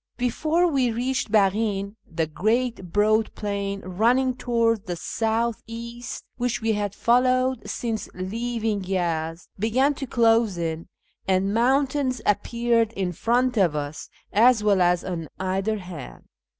[0.17, 6.73] Before we reached Baghin, the great broad plain running towards the south east, which we
[6.73, 10.87] had followed since leaving Yezd, began to close in,
[11.27, 16.23] and mountains appeared in front of us, as well as on either hand.